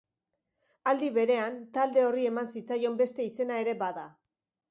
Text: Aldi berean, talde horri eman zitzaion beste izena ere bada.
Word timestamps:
Aldi 0.91 1.09
berean, 1.17 1.59
talde 1.75 2.05
horri 2.07 2.25
eman 2.31 2.49
zitzaion 2.55 2.97
beste 3.05 3.27
izena 3.33 3.59
ere 3.67 3.79
bada. 3.83 4.07